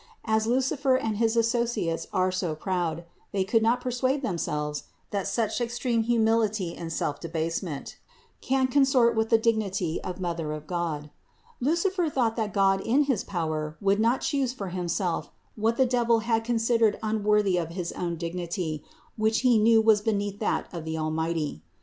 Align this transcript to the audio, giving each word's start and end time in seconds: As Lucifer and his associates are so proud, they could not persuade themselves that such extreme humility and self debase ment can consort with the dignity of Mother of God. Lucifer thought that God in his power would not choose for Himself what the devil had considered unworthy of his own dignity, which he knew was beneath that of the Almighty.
As 0.25 0.47
Lucifer 0.47 0.95
and 0.95 1.17
his 1.17 1.35
associates 1.35 2.07
are 2.11 2.31
so 2.31 2.55
proud, 2.55 3.05
they 3.31 3.43
could 3.43 3.61
not 3.61 3.81
persuade 3.81 4.23
themselves 4.23 4.85
that 5.11 5.27
such 5.27 5.61
extreme 5.61 6.01
humility 6.01 6.75
and 6.75 6.91
self 6.91 7.19
debase 7.19 7.61
ment 7.61 7.97
can 8.41 8.65
consort 8.65 9.15
with 9.15 9.29
the 9.29 9.37
dignity 9.37 10.01
of 10.03 10.19
Mother 10.19 10.53
of 10.53 10.65
God. 10.65 11.11
Lucifer 11.59 12.09
thought 12.09 12.35
that 12.35 12.51
God 12.51 12.81
in 12.81 13.03
his 13.03 13.23
power 13.23 13.77
would 13.79 13.99
not 13.99 14.21
choose 14.21 14.53
for 14.53 14.69
Himself 14.69 15.29
what 15.55 15.77
the 15.77 15.85
devil 15.85 16.21
had 16.21 16.43
considered 16.43 16.97
unworthy 17.03 17.57
of 17.57 17.69
his 17.69 17.91
own 17.91 18.15
dignity, 18.15 18.83
which 19.17 19.41
he 19.41 19.59
knew 19.59 19.83
was 19.83 20.01
beneath 20.01 20.39
that 20.39 20.65
of 20.73 20.83
the 20.83 20.97
Almighty. 20.97 21.61